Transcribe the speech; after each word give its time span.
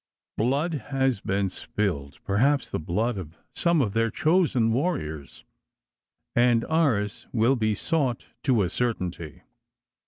Blood 0.35 0.85
has 0.89 1.21
been 1.21 1.47
spilled 1.47 2.17
perhaps 2.23 2.67
the 2.71 2.79
blood 2.79 3.19
of 3.19 3.37
some 3.53 3.81
of 3.83 3.93
their 3.93 4.09
chosen 4.09 4.71
warriors 4.73 5.45
and 6.35 6.65
ours 6.65 7.27
will 7.31 7.55
be 7.55 7.75
sought 7.75 8.33
to 8.41 8.63
a 8.63 8.69
certainty. 8.71 9.43